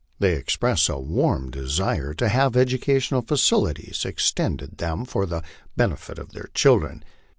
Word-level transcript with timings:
They 0.17 0.33
express 0.33 0.89
a 0.89 0.97
warm 0.97 1.51
desire 1.51 2.15
to 2.15 2.27
have 2.27 2.57
educational 2.57 3.21
facilities 3.21 4.03
ex 4.03 4.31
tended 4.31 4.79
them 4.79 5.05
for 5.05 5.27
the 5.27 5.43
benefit 5.77 6.17
of 6.17 6.31
their 6.31 6.49
children. 6.55 7.03